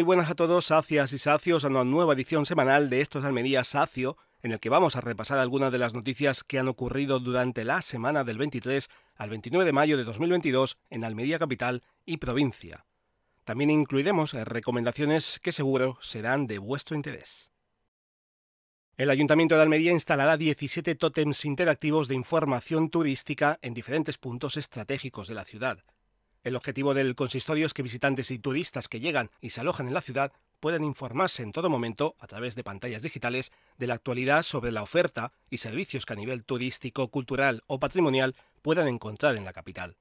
[0.00, 3.64] Muy buenas a todos, sacias y sacios, a una nueva edición semanal de Estos Almería
[3.64, 7.64] Sacio, en el que vamos a repasar algunas de las noticias que han ocurrido durante
[7.64, 12.86] la semana del 23 al 29 de mayo de 2022 en Almería Capital y Provincia.
[13.44, 17.50] También incluiremos recomendaciones que seguro serán de vuestro interés.
[18.96, 25.28] El Ayuntamiento de Almería instalará 17 tótems interactivos de información turística en diferentes puntos estratégicos
[25.28, 25.84] de la ciudad.
[26.42, 29.94] El objetivo del consistorio es que visitantes y turistas que llegan y se alojan en
[29.94, 34.42] la ciudad puedan informarse en todo momento, a través de pantallas digitales, de la actualidad
[34.42, 39.44] sobre la oferta y servicios que a nivel turístico, cultural o patrimonial puedan encontrar en
[39.44, 39.96] la capital.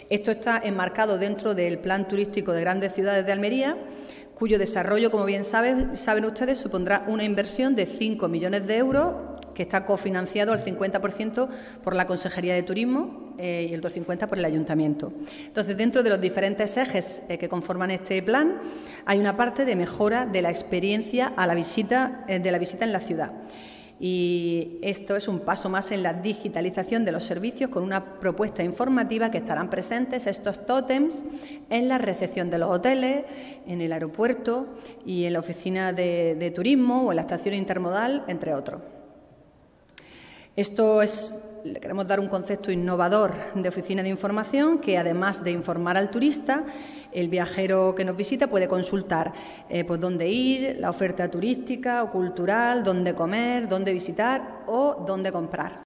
[0.09, 3.75] Esto está enmarcado dentro del Plan Turístico de Grandes Ciudades de Almería
[4.44, 5.91] cuyo desarrollo, como bien saben,
[6.25, 9.16] ustedes, supondrá una inversión de 5 millones de euros
[9.55, 11.47] que está cofinanciado al 50%
[11.81, 15.13] por la Consejería de Turismo eh, y el otro 50% por el Ayuntamiento.
[15.45, 18.59] Entonces, dentro de los diferentes ejes eh, que conforman este plan,
[19.05, 22.83] hay una parte de mejora de la experiencia a la visita, eh, de la visita
[22.83, 23.31] en la ciudad.
[23.99, 28.63] Y esto es un paso más en la digitalización de los servicios con una propuesta
[28.63, 31.25] informativa que estarán presentes estos tótems
[31.69, 33.23] en la recepción de los hoteles,
[33.66, 34.67] en el aeropuerto
[35.06, 38.81] y en la oficina de turismo o en la estación intermodal, entre otros.
[40.56, 45.50] Esto es, le queremos dar un concepto innovador de oficina de información que, además de
[45.50, 46.63] informar al turista,
[47.13, 49.34] el viajero que nos visita puede consultar
[49.69, 55.31] eh, pues, dónde ir, la oferta turística o cultural, dónde comer, dónde visitar o dónde
[55.31, 55.84] comprar.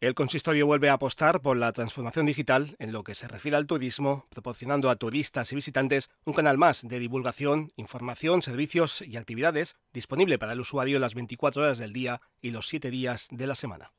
[0.00, 3.66] El consistorio vuelve a apostar por la transformación digital en lo que se refiere al
[3.66, 9.74] turismo, proporcionando a turistas y visitantes un canal más de divulgación, información, servicios y actividades
[9.92, 13.56] disponible para el usuario las 24 horas del día y los 7 días de la
[13.56, 13.92] semana.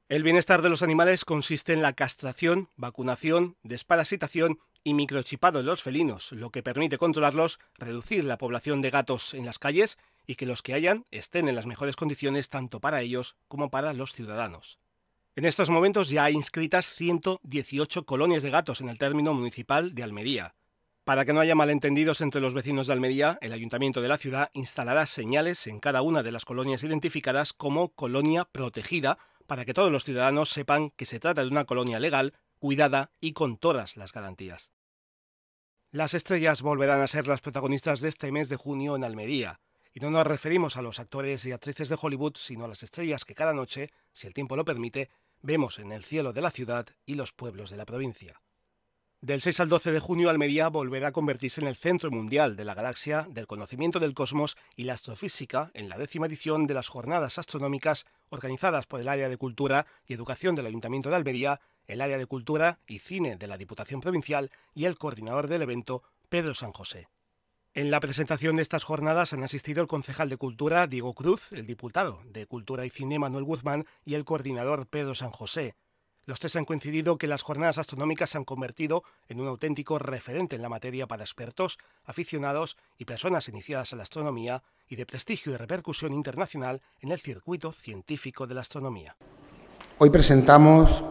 [0.07, 5.83] El bienestar de los animales consiste en la castración, vacunación, desparasitación y microchipado de los
[5.83, 9.97] felinos, lo que permite controlarlos, reducir la población de gatos en las calles
[10.29, 13.93] y que los que hayan estén en las mejores condiciones tanto para ellos como para
[13.93, 14.77] los ciudadanos.
[15.35, 20.03] En estos momentos ya hay inscritas 118 colonias de gatos en el término municipal de
[20.03, 20.53] Almería.
[21.03, 24.51] Para que no haya malentendidos entre los vecinos de Almería, el ayuntamiento de la ciudad
[24.53, 29.17] instalará señales en cada una de las colonias identificadas como colonia protegida
[29.47, 33.33] para que todos los ciudadanos sepan que se trata de una colonia legal, cuidada y
[33.33, 34.69] con todas las garantías.
[35.89, 39.59] Las estrellas volverán a ser las protagonistas de este mes de junio en Almería.
[39.93, 43.25] Y no nos referimos a los actores y actrices de Hollywood, sino a las estrellas
[43.25, 45.09] que cada noche, si el tiempo lo permite,
[45.41, 48.41] vemos en el cielo de la ciudad y los pueblos de la provincia.
[49.21, 52.63] Del 6 al 12 de junio, Almería volverá a convertirse en el centro mundial de
[52.63, 56.87] la galaxia, del conocimiento del cosmos y la astrofísica en la décima edición de las
[56.87, 61.99] jornadas astronómicas organizadas por el Área de Cultura y Educación del Ayuntamiento de Almería, el
[61.99, 66.53] Área de Cultura y Cine de la Diputación Provincial y el coordinador del evento, Pedro
[66.53, 67.09] San José.
[67.75, 71.67] En la presentación de estas jornadas han asistido el concejal de Cultura, Diego Cruz, el
[71.67, 75.75] diputado de Cultura y Cine, Manuel Guzmán, y el coordinador, Pedro San José.
[76.25, 80.55] Los tres han coincidido que las jornadas astronómicas se han convertido en un auténtico referente
[80.55, 85.53] en la materia para expertos, aficionados y personas iniciadas en la astronomía y de prestigio
[85.53, 89.15] y repercusión internacional en el circuito científico de la astronomía.
[89.99, 91.03] Hoy presentamos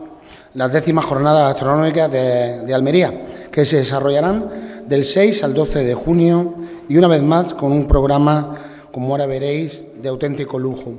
[0.55, 5.95] las décimas jornadas astronómicas de, de, Almería, que se desarrollarán del 6 al 12 de
[5.95, 6.55] junio
[6.89, 8.57] y una vez más con un programa,
[8.91, 10.95] como ahora veréis, de auténtico lujo.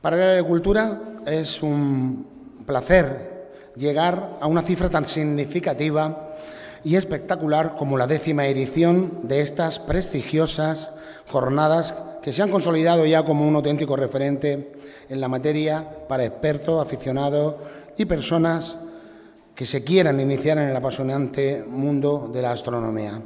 [0.00, 2.26] Para la agricultura es un
[2.66, 3.30] placer
[3.76, 6.34] llegar a una cifra tan significativa
[6.82, 10.90] y espectacular como la décima edición de estas prestigiosas
[11.28, 14.72] jornadas que se han consolidado ya como un auténtico referente
[15.08, 17.54] en la materia para expertos, aficionados
[17.96, 18.76] y personas
[19.54, 23.20] que se quieran iniciar en el apasionante mundo de la astronomía.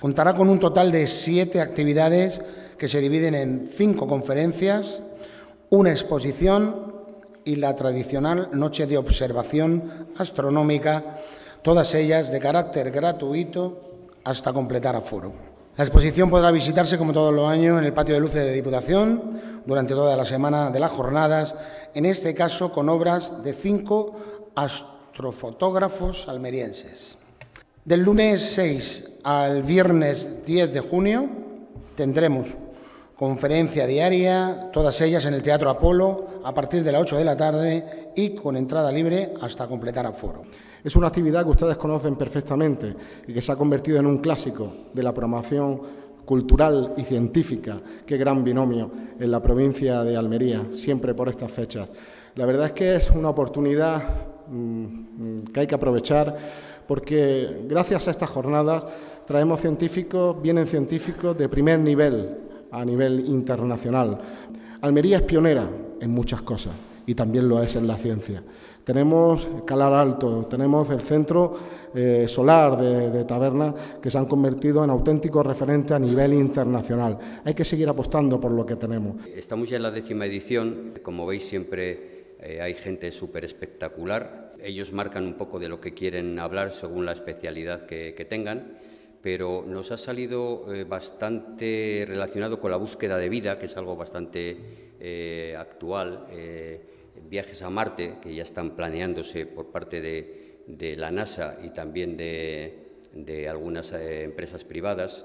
[0.00, 2.40] Contará con un total de siete actividades
[2.76, 5.00] que se dividen en cinco conferencias,
[5.70, 6.92] una exposición
[7.44, 11.20] y la tradicional noche de observación astronómica,
[11.62, 13.80] todas ellas de carácter gratuito
[14.24, 15.32] hasta completar aforo.
[15.76, 19.40] La exposición podrá visitarse como todos los años en el patio de luces de Diputación
[19.66, 21.54] durante toda la semana de las jornadas,
[21.94, 24.14] en este caso con obras de cinco
[25.14, 27.16] astrofotógrafos almerienses.
[27.84, 31.28] Del lunes 6 al viernes 10 de junio
[31.94, 32.56] tendremos
[33.14, 37.36] conferencia diaria, todas ellas en el Teatro Apolo, a partir de las 8 de la
[37.36, 40.42] tarde y con entrada libre hasta completar aforo.
[40.82, 42.96] Es una actividad que ustedes conocen perfectamente
[43.28, 45.80] y que se ha convertido en un clásico de la programación
[46.24, 47.80] cultural y científica.
[48.04, 48.90] Qué gran binomio
[49.20, 51.88] en la provincia de Almería, siempre por estas fechas.
[52.34, 54.33] La verdad es que es una oportunidad
[55.52, 56.36] que hay que aprovechar
[56.86, 58.86] porque gracias a estas jornadas
[59.26, 62.38] traemos científicos, vienen científicos de primer nivel
[62.70, 64.18] a nivel internacional.
[64.80, 65.68] Almería es pionera
[66.00, 66.72] en muchas cosas
[67.06, 68.42] y también lo es en la ciencia.
[68.82, 71.54] Tenemos Calar Alto, tenemos el Centro
[71.94, 77.18] eh, Solar de, de Taberna, que se han convertido en auténticos referentes a nivel internacional.
[77.44, 79.26] Hay que seguir apostando por lo que tenemos.
[79.34, 80.92] Estamos ya en la décima edición.
[81.02, 82.13] Como veis, siempre
[82.44, 84.52] eh, hay gente súper espectacular.
[84.62, 88.78] Ellos marcan un poco de lo que quieren hablar según la especialidad que, tengan
[89.22, 93.96] pero nos ha salido eh, bastante relacionado con la búsqueda de vida, que es algo
[93.96, 94.54] bastante
[95.00, 96.26] eh, actual.
[97.26, 103.48] Viajes a Marte, que ya están planeándose por parte de, la NASA y también de,
[103.48, 105.24] algunas empresas privadas.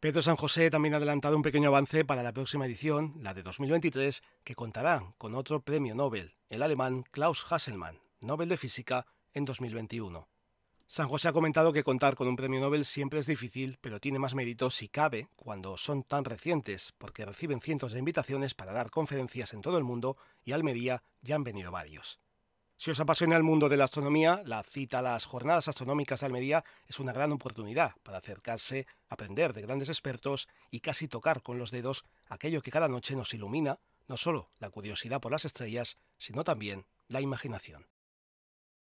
[0.00, 3.42] Pedro San José también ha adelantado un pequeño avance para la próxima edición, la de
[3.42, 9.44] 2023, que contará con otro premio Nobel, el alemán Klaus Hasselmann, Nobel de Física, en
[9.44, 10.28] 2021.
[10.86, 14.20] San José ha comentado que contar con un premio Nobel siempre es difícil, pero tiene
[14.20, 18.90] más mérito si cabe cuando son tan recientes, porque reciben cientos de invitaciones para dar
[18.90, 22.20] conferencias en todo el mundo y a Almería ya han venido varios.
[22.80, 26.26] Si os apasiona el mundo de la astronomía, la cita a las Jornadas Astronómicas de
[26.26, 31.58] Almería es una gran oportunidad para acercarse, aprender de grandes expertos y casi tocar con
[31.58, 35.96] los dedos aquello que cada noche nos ilumina, no solo la curiosidad por las estrellas,
[36.18, 37.88] sino también la imaginación.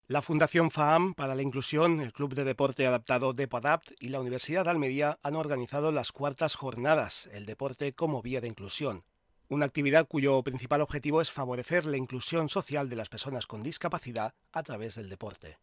[0.08, 4.66] La Fundación FAAM para la Inclusión, el Club de Deporte Adaptado Depoadapt y la Universidad
[4.66, 9.06] de Almería han organizado las cuartas jornadas, el deporte como vía de inclusión,
[9.50, 14.34] una actividad cuyo principal objetivo es favorecer la inclusión social de las personas con discapacidad
[14.52, 15.58] a través del deporte.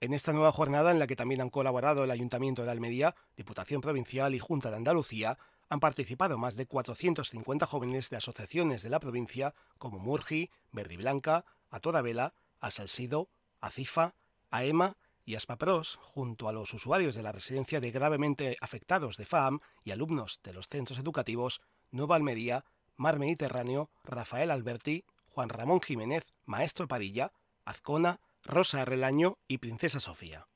[0.00, 3.80] En esta nueva jornada, en la que también han colaborado el Ayuntamiento de Almería, Diputación
[3.80, 5.38] Provincial y Junta de Andalucía,
[5.68, 11.44] han participado más de 450 jóvenes de asociaciones de la provincia como Murgi, Verde Blanca,
[11.70, 13.28] A Toda Vela, A Salsido,
[13.60, 14.14] ACIFA,
[14.50, 19.60] AEMA y ASPAPROS, junto a los usuarios de la residencia de gravemente afectados de FAAM
[19.84, 22.64] y alumnos de los centros educativos Nueva Almería,
[22.96, 27.32] Mar Mediterráneo, Rafael Alberti, Juan Ramón Jiménez, Maestro Padilla,
[27.64, 30.46] Azcona, Rosa Relaño y Princesa Sofía.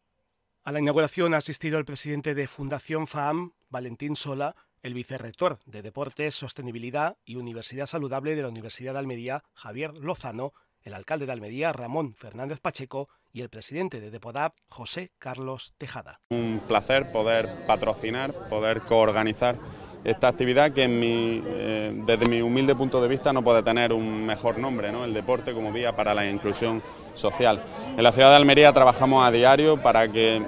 [0.64, 5.82] A la inauguración ha asistido el presidente de Fundación FAAM, Valentín Sola, el vicerrector de
[5.82, 10.52] Deportes, Sostenibilidad y Universidad Saludable de la Universidad de Almería, Javier Lozano,
[10.82, 16.20] el alcalde de Almería, Ramón Fernández Pacheco, y el presidente de Depodap, José Carlos Tejada.
[16.30, 19.58] Un placer poder patrocinar, poder coorganizar
[20.06, 23.92] esta actividad que en mi, eh, desde mi humilde punto de vista no puede tener
[23.92, 25.04] un mejor nombre, ¿no?
[25.04, 26.80] el deporte como vía para la inclusión
[27.14, 27.60] social.
[27.96, 30.42] En la ciudad de Almería trabajamos a diario para que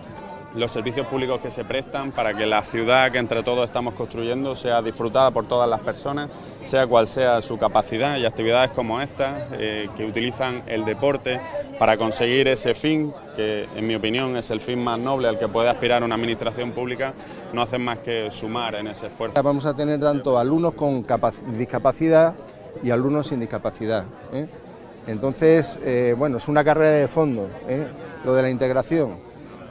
[0.55, 4.57] los servicios públicos que se prestan para que la ciudad que entre todos estamos construyendo
[4.57, 9.49] sea disfrutada por todas las personas, sea cual sea su capacidad y actividades como esta
[9.53, 11.41] eh, que utilizan el deporte
[11.79, 15.49] para conseguir ese fin que en mi opinión es el fin más noble al que
[15.49, 17.15] puede aspirar una administración pública,
[17.53, 19.41] no hacen más que sumar en ese esfuerzo.
[19.43, 21.07] Vamos a tener tanto alumnos con
[21.57, 22.35] discapacidad
[22.83, 24.05] y alumnos sin discapacidad.
[24.33, 24.49] ¿eh?
[25.07, 27.49] Entonces, eh, bueno, es una carrera de fondo,
[28.25, 29.28] lo de la integración,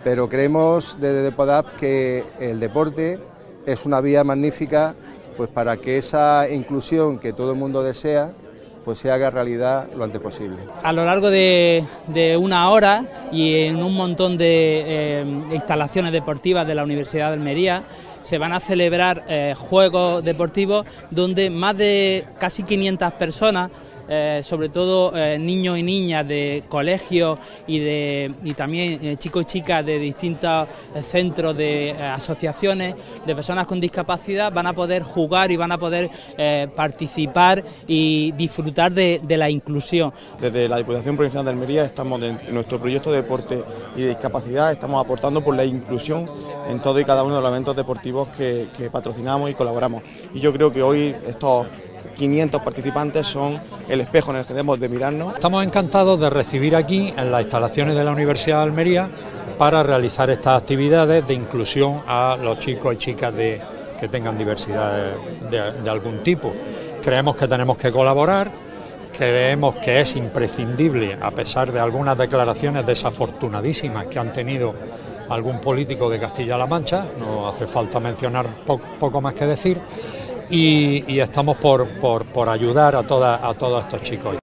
[0.08, 3.20] pero creemos desde Depodap que el deporte
[3.66, 4.96] es una vía magnífica
[5.36, 8.32] pues para que esa inclusión que todo el mundo desea
[8.86, 10.60] pues se haga realidad lo antes posible.
[10.82, 11.84] A lo largo de,
[12.40, 17.84] una hora y en un montón de eh, instalaciones deportivas de la Universidad de Almería
[18.22, 19.26] se van a celebrar
[19.58, 23.72] juegos deportivos donde más de casi 500 personas
[24.10, 27.38] eh, sobre todo eh, niños y niñas de colegios
[27.68, 30.68] y, de, y también eh, chicos y chicas de distintos
[31.06, 32.96] centros de asociaciones
[33.26, 36.10] de personas con discapacidad van a poder jugar y van a poder
[36.76, 40.12] participar y disfrutar de, la inclusión.
[40.40, 43.64] Desde la Diputación Provincial de Almería estamos en nuestro proyecto de deporte
[43.96, 46.28] y de discapacidad, estamos aportando por la inclusión
[46.70, 50.02] en todo y cada uno de los eventos deportivos que, que patrocinamos y colaboramos.
[50.34, 51.68] Y yo creo que hoy estos
[52.18, 55.36] 500 participantes son el espejo en el que debemos de mirarnos.
[55.36, 59.10] Estamos encantados de recibir aquí en las instalaciones de la Universidad de Almería
[59.58, 63.62] para realizar estas actividades de inclusión a los chicos y chicas de,
[64.00, 65.16] que tengan diversidad
[65.50, 66.54] de, algún tipo.
[67.02, 68.52] Creemos que tenemos que colaborar,
[69.16, 74.74] creemos que es imprescindible, a pesar de algunas declaraciones desafortunadísimas que han tenido
[75.30, 79.78] algún político de Castilla-La Mancha, no hace falta mencionar poco más que decir,
[80.50, 84.38] y, estamos por, ayudar a, a todos estos chicos.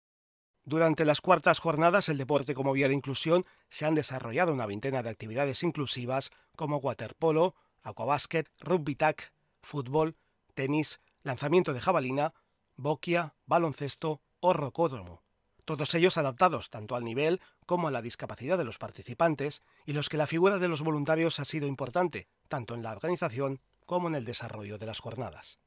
[0.65, 5.03] Durante las cuartas jornadas, el deporte como vía de inclusión, se han desarrollado una veintena
[5.03, 9.33] de actividades inclusivas como waterpolo, aquabásquet, rugby tac,
[9.63, 10.17] fútbol,
[10.55, 12.33] tenis, lanzamiento de jabalina,
[12.77, 15.23] boquia, baloncesto o rocódromo.
[15.65, 20.09] Todos ellos adaptados tanto al nivel como a la discapacidad de los participantes y los
[20.09, 24.15] que la figura de los voluntarios ha sido importante, tanto en la organización como en
[24.15, 25.59] el desarrollo de las jornadas.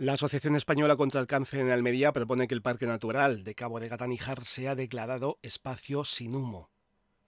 [0.00, 3.80] La Asociación Española contra el Cáncer en Almería propone que el Parque Natural de Cabo
[3.80, 6.70] de Gataníjar sea declarado espacio sin humo.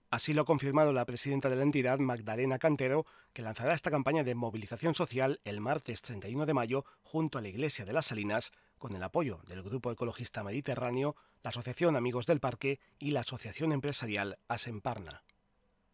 [0.09, 4.23] Así lo ha confirmado la presidenta de la entidad, Magdalena Cantero, que lanzará esta campaña
[4.23, 8.53] de movilización social el martes 31 de mayo junto a la Iglesia de las Salinas,
[8.79, 13.73] con el apoyo del Grupo Ecologista Mediterráneo, la Asociación Amigos del Parque y la Asociación
[13.73, 15.25] Empresarial Asemparna.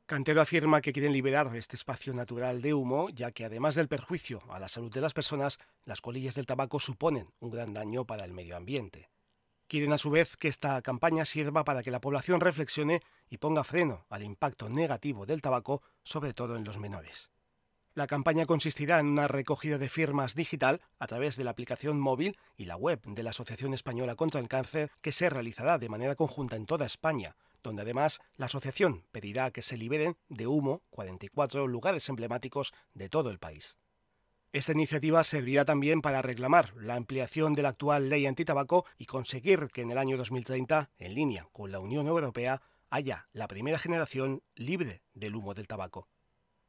[0.06, 4.40] Cantero afirma que quieren liberar este espacio natural de humo, ya que además del perjuicio
[4.50, 8.24] a la salud de las personas, las colillas del tabaco suponen un gran daño para
[8.24, 9.10] el medio ambiente.
[9.66, 13.64] Quieren a su vez que esta campaña sirva para que la población reflexione y ponga
[13.64, 17.32] freno al impacto negativo del tabaco, sobre todo en los menores.
[17.94, 22.38] La campaña consistirá en una recogida de firmas digital a través de la aplicación móvil
[22.56, 26.14] y la web de la Asociación Española contra el Cáncer, que se realizará de manera
[26.14, 27.34] conjunta en toda España,
[27.66, 33.30] donde además la asociación pedirá que se liberen de humo 44 lugares emblemáticos de todo
[33.30, 33.76] el país.
[34.52, 39.66] Esta iniciativa servirá también para reclamar la ampliación de la actual ley antitabaco y conseguir
[39.72, 44.42] que en el año 2030, en línea con la Unión Europea, haya la primera generación
[44.54, 46.08] libre del humo del tabaco.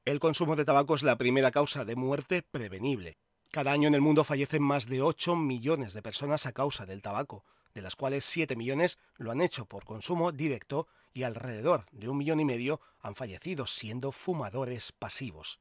[0.04, 3.20] El consumo de tabaco es la primera causa de muerte prevenible.
[3.52, 7.02] Cada año en el mundo fallecen más de 8 millones de personas a causa del
[7.04, 7.46] tabaco,
[7.78, 12.18] de las cuales 7 millones lo han hecho por consumo directo y alrededor de un
[12.18, 15.60] millón y medio han fallecido siendo fumadores pasivos.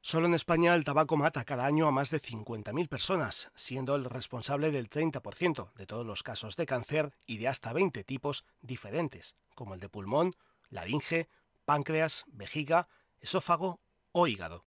[0.00, 4.06] Solo en España el tabaco mata cada año a más de 50.000 personas, siendo el
[4.06, 9.36] responsable del 30% de todos los casos de cáncer y de hasta 20 tipos diferentes,
[9.54, 10.34] como el de pulmón,
[10.70, 11.28] laringe,
[11.66, 12.88] páncreas, vejiga,
[13.20, 13.82] esófago
[14.12, 14.64] o hígado.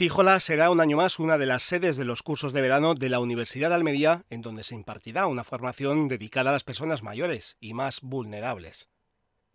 [0.00, 3.10] Tíjola será un año más una de las sedes de los cursos de verano de
[3.10, 7.58] la Universidad de Almería, en donde se impartirá una formación dedicada a las personas mayores
[7.60, 8.88] y más vulnerables.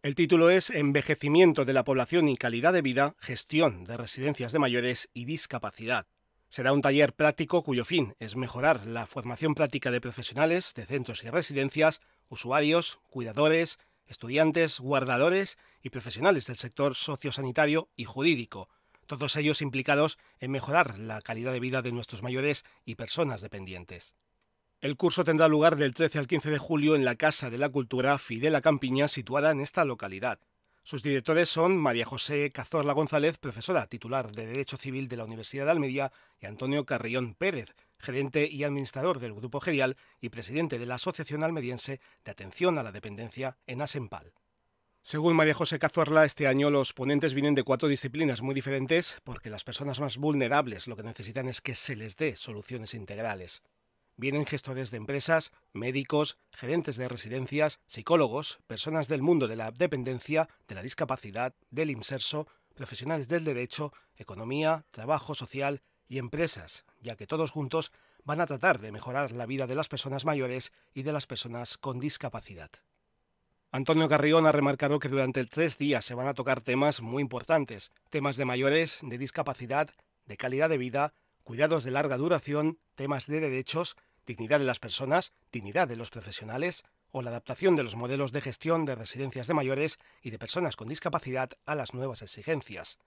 [0.04, 4.60] El título es Envejecimiento de la población y calidad de vida, gestión de residencias de
[4.60, 6.06] mayores y discapacidad.
[6.48, 11.24] Será un taller práctico cuyo fin es mejorar la formación práctica de profesionales de centros
[11.24, 18.70] y residencias, usuarios, cuidadores, estudiantes, guardadores y profesionales del sector sociosanitario y jurídico,
[19.06, 24.16] todos ellos implicados en mejorar la calidad de vida de nuestros mayores y personas dependientes.
[24.82, 27.70] El curso tendrá lugar del 13 al 15 de julio en la Casa de la
[27.70, 30.40] Cultura Fidela Campiña, situada en esta localidad.
[30.84, 35.66] Sus directores son María José Cazorla González, profesora titular de Derecho Civil de la Universidad
[35.66, 40.86] de Almería, y Antonio Carrión Pérez, gerente y administrador del Grupo Gerial y presidente de
[40.86, 44.34] la Asociación Almeriense de Atención a la Dependencia en Asempal.
[45.08, 49.52] Según María José Cazorla, este año los ponentes vienen de cuatro disciplinas muy diferentes porque
[49.52, 53.62] las personas más vulnerables lo que necesitan es que se les dé soluciones integrales.
[54.18, 60.50] Vienen gestores de empresas, médicos, gerentes de residencias, psicólogos, personas del mundo de la dependencia,
[60.68, 67.28] de la discapacidad, del inserso, profesionales del derecho, economía, trabajo social y empresas, ya que
[67.28, 67.92] todos juntos
[68.24, 71.78] van a tratar de mejorar la vida de las personas mayores y de las personas
[71.78, 72.72] con discapacidad.
[73.76, 77.92] Antonio Carrión ha remarcado que durante tres días se van a tocar temas muy importantes,
[78.10, 79.90] temas de mayores, de discapacidad,
[80.26, 81.12] de calidad de vida,
[81.44, 86.86] cuidados de larga duración, temas de derechos, dignidad de las personas, dignidad de los profesionales
[87.12, 90.78] o la adaptación de los modelos de gestión de residencias de mayores y de personas
[90.78, 92.98] con discapacidad a las nuevas exigencias.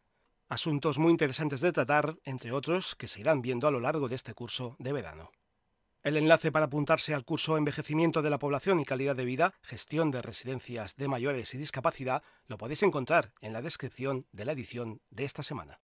[0.50, 4.16] Asuntos muy interesantes de tratar, entre otros, que se irán viendo a lo largo de
[4.16, 5.30] este curso de verano.
[6.04, 10.12] El enlace para apuntarse al curso Envejecimiento de la Población y Calidad de Vida, Gestión
[10.12, 15.00] de Residencias de Mayores y Discapacidad, lo podéis encontrar en la descripción de la edición
[15.10, 15.80] de esta semana.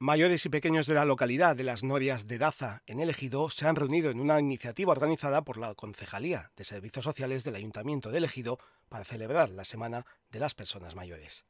[0.00, 3.68] Mayores y pequeños de la localidad de las Norias de Daza, en el Ejido, se
[3.68, 8.18] han reunido en una iniciativa organizada por la Concejalía de Servicios Sociales del Ayuntamiento de
[8.18, 11.44] Ejido para celebrar la Semana de las Personas Mayores.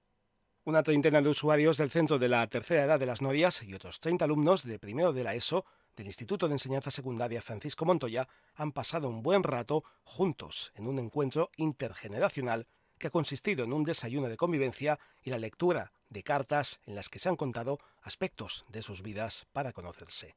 [0.64, 4.00] Una treintena de usuarios del Centro de la Tercera Edad de las Norias y otros
[4.00, 5.64] 30 alumnos de primero de la ESO
[5.98, 11.00] del Instituto de Enseñanza Secundaria Francisco Montoya han pasado un buen rato juntos en un
[11.00, 16.80] encuentro intergeneracional que ha consistido en un desayuno de convivencia y la lectura de cartas
[16.86, 20.36] en las que se han contado aspectos de sus vidas para conocerse.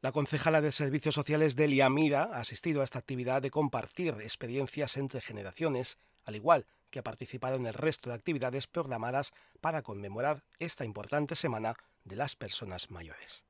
[0.00, 4.96] La concejala de Servicios Sociales Delia Mira ha asistido a esta actividad de compartir experiencias
[4.96, 10.44] entre generaciones, al igual que ha participado en el resto de actividades programadas para conmemorar
[10.60, 11.74] esta importante semana
[12.04, 13.44] de las personas mayores.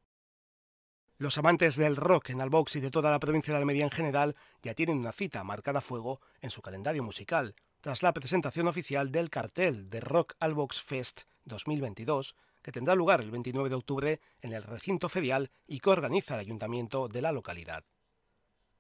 [1.16, 4.34] Los amantes del rock en Albox y de toda la provincia de Almería en general
[4.62, 9.12] ya tienen una cita marcada a fuego en su calendario musical, tras la presentación oficial
[9.12, 14.54] del cartel de Rock Albox Fest 2022, que tendrá lugar el 29 de octubre en
[14.54, 17.84] el recinto ferial y que organiza el ayuntamiento de la localidad.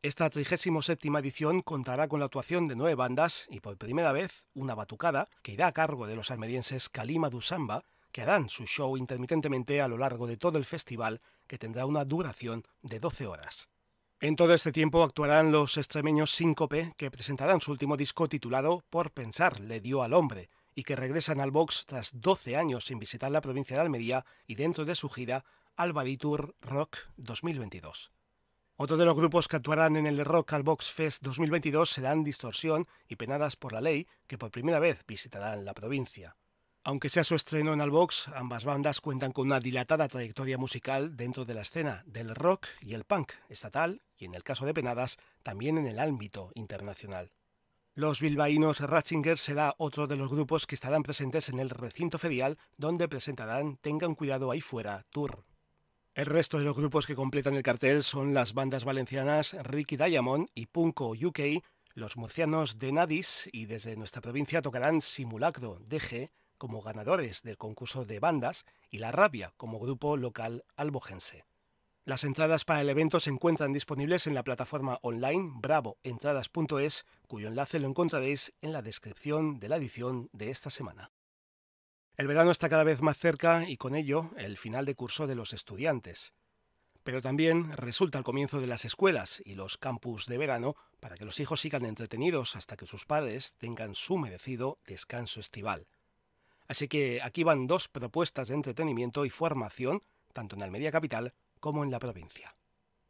[0.02, 4.74] Esta 37 edición contará con la actuación de nueve bandas y por primera vez una
[4.74, 9.80] batucada que irá a cargo de los almerienses Kalima Dusamba, que harán su show intermitentemente
[9.80, 13.68] a lo largo de todo el festival, que tendrá una duración de 12 horas.
[14.20, 19.10] En todo este tiempo actuarán los extremeños Síncope, que presentarán su último disco titulado Por
[19.10, 23.30] pensar le dio al hombre, y que regresan al box tras 12 años sin visitar
[23.30, 25.44] la provincia de Almería y dentro de su gira
[25.76, 28.12] Albaritur Rock 2022.
[28.76, 32.88] Otro de los grupos que actuarán en el Rock al Box Fest 2022 serán Distorsión
[33.08, 36.36] y Penadas por la Ley, que por primera vez visitarán la provincia.
[36.86, 41.46] Aunque sea su estreno en Albox, ambas bandas cuentan con una dilatada trayectoria musical dentro
[41.46, 45.16] de la escena del rock y el punk estatal y, en el caso de Penadas,
[45.42, 47.30] también en el ámbito internacional.
[47.94, 52.58] Los bilbaínos Ratzinger será otro de los grupos que estarán presentes en el recinto ferial,
[52.76, 55.46] donde presentarán Tengan cuidado ahí fuera Tour.
[56.12, 60.48] El resto de los grupos que completan el cartel son las bandas valencianas Ricky Diamond
[60.54, 66.82] y Punko UK, los murcianos de Nadis y desde nuestra provincia tocarán Simulacro DG como
[66.82, 71.44] ganadores del concurso de bandas y La Rabia como grupo local albogense.
[72.06, 77.78] Las entradas para el evento se encuentran disponibles en la plataforma online bravoentradas.es, cuyo enlace
[77.78, 81.12] lo encontraréis en la descripción de la edición de esta semana.
[82.16, 85.34] El verano está cada vez más cerca y con ello el final de curso de
[85.34, 86.34] los estudiantes.
[87.04, 91.24] Pero también resulta el comienzo de las escuelas y los campus de verano para que
[91.24, 95.86] los hijos sigan entretenidos hasta que sus padres tengan su merecido descanso estival.
[96.66, 101.84] Así que aquí van dos propuestas de entretenimiento y formación, tanto en Almería Capital como
[101.84, 102.56] en la provincia.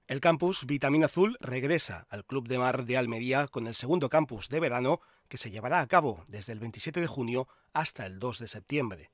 [0.06, 4.50] El campus Vitamina Azul regresa al Club de Mar de Almería con el segundo campus
[4.50, 8.40] de verano que se llevará a cabo desde el 27 de junio hasta el 2
[8.40, 9.10] de septiembre.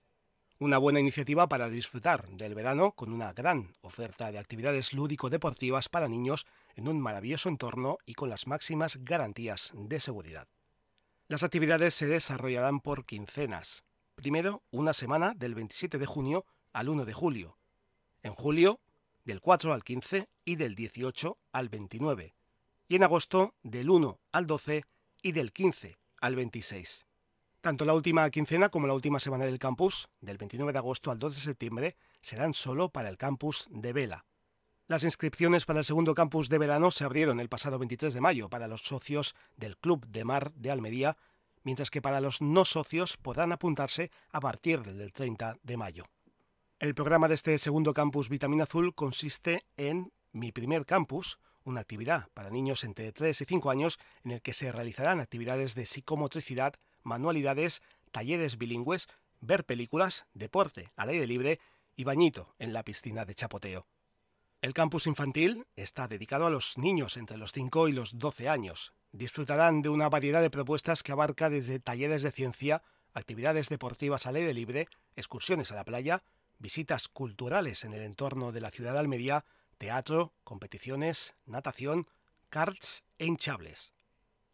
[0.58, 6.08] Una buena iniciativa para disfrutar del verano con una gran oferta de actividades lúdico-deportivas para
[6.08, 10.48] niños en un maravilloso entorno y con las máximas garantías de seguridad.
[11.28, 13.84] Las actividades se desarrollarán por quincenas.
[14.20, 17.56] Primero, una semana del 27 de junio al 1 de julio.
[18.22, 18.78] En julio,
[19.24, 22.34] del 4 al 15 y del 18 al 29,
[22.86, 24.84] y en agosto del 1 al 12
[25.22, 27.06] y del 15 al 26.
[27.62, 31.18] Tanto la última quincena como la última semana del campus, del 29 de agosto al
[31.18, 34.26] 2 de septiembre, serán solo para el campus de Vela.
[34.86, 38.50] Las inscripciones para el segundo campus de verano se abrieron el pasado 23 de mayo
[38.50, 41.16] para los socios del Club de Mar de Almería,
[41.62, 46.04] mientras que para los no socios podrán apuntarse a partir del 30 de mayo.
[46.78, 52.28] El programa de este segundo campus Vitamina Azul consiste en Mi primer campus, una actividad
[52.32, 56.74] para niños entre 3 y 5 años en el que se realizarán actividades de psicomotricidad,
[57.02, 59.08] manualidades, talleres bilingües,
[59.40, 61.60] ver películas, deporte al aire libre
[61.96, 63.86] y bañito en la piscina de chapoteo.
[64.62, 68.92] El campus infantil está dedicado a los niños entre los 5 y los 12 años.
[69.10, 72.82] Disfrutarán de una variedad de propuestas que abarca desde talleres de ciencia,
[73.14, 76.22] actividades deportivas al aire libre, excursiones a la playa,
[76.58, 79.46] visitas culturales en el entorno de la ciudad de Almería,
[79.78, 82.06] teatro, competiciones, natación,
[82.50, 83.94] karts e hinchables.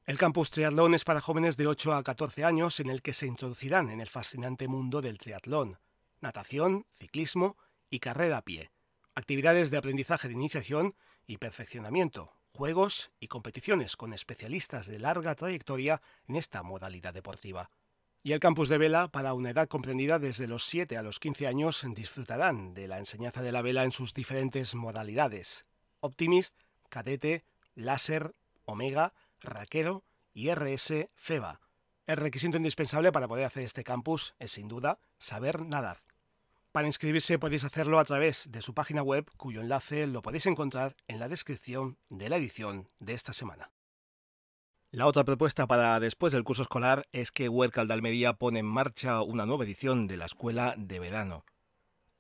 [0.05, 3.27] El campus triatlón es para jóvenes de 8 a 14 años en el que se
[3.27, 5.81] introducirán en el fascinante mundo del triatlón,
[6.21, 7.57] natación, ciclismo
[7.91, 8.71] y carrera a pie,
[9.17, 10.95] actividades de aprendizaje de iniciación
[11.27, 17.71] y perfeccionamiento, juegos y competiciones con especialistas de larga trayectoria en esta modalidad deportiva.
[18.23, 21.47] Y el campus de vela, para una edad comprendida desde los 7 a los 15
[21.47, 25.65] años, disfrutarán de la enseñanza de la vela en sus diferentes modalidades:
[26.01, 26.55] Optimist,
[26.91, 31.61] Cadete, Láser, Omega, Raquero y RS FEBA.
[32.07, 36.06] El requisito indispensable para poder hacer este campus es sin duda saber nadar.
[36.77, 40.95] Para inscribirse podéis hacerlo a través de su página web, cuyo enlace lo podéis encontrar
[41.09, 43.73] en la descripción de la edición de esta semana.
[44.91, 48.67] La otra propuesta para después del curso escolar es que Huércal de Almería pone en
[48.67, 51.47] marcha una nueva edición de la Escuela de Verano.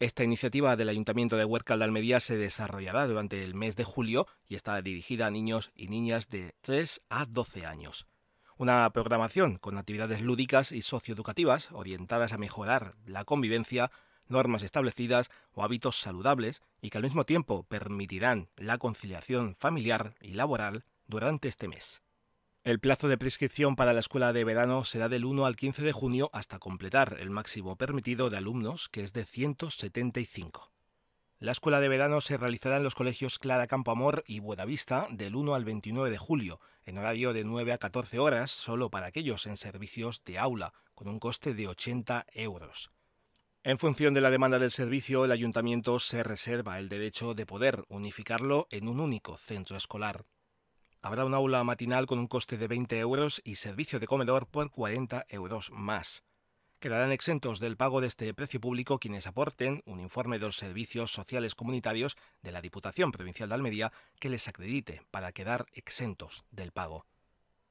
[0.01, 4.27] Esta iniciativa del Ayuntamiento de Huércal de Almería se desarrollará durante el mes de julio
[4.49, 8.07] y está dirigida a niños y niñas de 3 a 12 años.
[8.57, 13.90] Una programación con actividades lúdicas y socioeducativas orientadas a mejorar la convivencia,
[14.29, 20.35] normas establecidas o hábitos saludables y que al mismo tiempo permitirán la conciliación familiar y
[20.35, 22.03] laboral durante este mes.
[22.65, 25.93] El plazo de prescripción para la escuela de verano será del 1 al 15 de
[25.93, 30.73] junio hasta completar el máximo permitido de alumnos, que es de 175.
[31.39, 35.55] La escuela de verano se realizará en los colegios Clara Campoamor y Buenavista del 1
[35.55, 39.57] al 29 de julio, en horario de 9 a 14 horas, solo para aquellos en
[39.57, 42.89] servicios de aula, con un coste de 80 euros.
[43.66, 47.83] En función de la demanda del servicio, el ayuntamiento se reserva el derecho de poder
[47.88, 50.24] unificarlo en un único centro escolar.
[51.02, 54.70] Habrá un aula matinal con un coste de 20 euros y servicio de comedor por
[54.70, 56.22] 40 euros más.
[56.79, 61.11] Quedarán exentos del pago de este precio público quienes aporten un informe de los servicios
[61.11, 66.70] sociales comunitarios de la Diputación Provincial de Almería que les acredite para quedar exentos del
[66.70, 67.05] pago.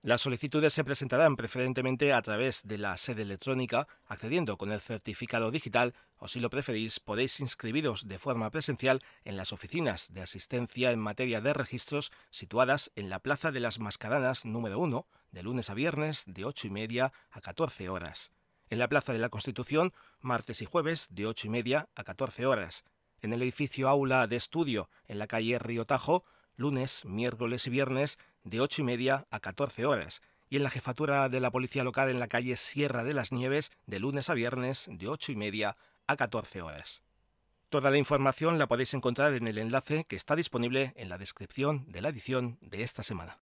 [0.05, 5.49] Las solicitudes se presentarán preferentemente a través de la sede electrónica, accediendo con el certificado
[5.49, 10.91] digital o si lo preferís podéis inscribiros de forma presencial en las oficinas de asistencia
[10.91, 15.71] en materia de registros situadas en la Plaza de las Mascaranas número 1, de lunes
[15.71, 18.31] a viernes de 8 y media a 14 horas.
[18.69, 22.45] En la Plaza de la Constitución, martes y jueves de 8 y media a 14
[22.45, 22.83] horas.
[23.23, 26.25] En el edificio Aula de Estudio, en la calle Río Tajo,
[26.57, 31.27] lunes, miércoles y viernes de 8 y media a 14 horas, y en la jefatura
[31.29, 34.87] de la policía local en la calle Sierra de las Nieves de lunes a viernes
[34.89, 37.01] de 8 y media a 14 horas.
[37.69, 41.91] Toda la información la podéis encontrar en el enlace que está disponible en la descripción
[41.91, 43.39] de la edición de esta semana.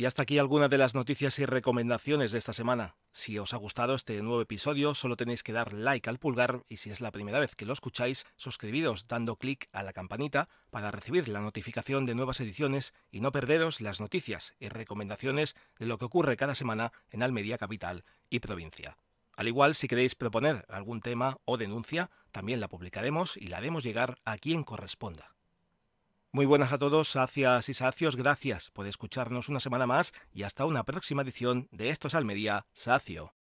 [0.00, 2.94] Y hasta aquí algunas de las noticias y recomendaciones de esta semana.
[3.10, 6.76] Si os ha gustado este nuevo episodio, solo tenéis que dar like al pulgar y
[6.76, 10.92] si es la primera vez que lo escucháis, suscribiros dando clic a la campanita para
[10.92, 15.98] recibir la notificación de nuevas ediciones y no perderos las noticias y recomendaciones de lo
[15.98, 18.98] que ocurre cada semana en Almería Capital y provincia.
[19.34, 23.82] Al igual, si queréis proponer algún tema o denuncia, también la publicaremos y la haremos
[23.82, 25.37] llegar a quien corresponda.
[26.30, 30.66] Muy buenas a todos, sacias y sacios, gracias por escucharnos una semana más y hasta
[30.66, 33.37] una próxima edición de Estos Almería Sacio.